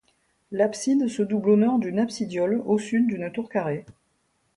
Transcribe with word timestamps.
L’abside 0.51 1.07
se 1.07 1.21
double 1.21 1.51
au 1.51 1.57
nord 1.57 1.77
d’une 1.77 1.99
absidiole, 1.99 2.63
au 2.65 2.79
sud 2.79 3.05
d’une 3.05 3.31
tour 3.31 3.49
carrée. 3.49 3.85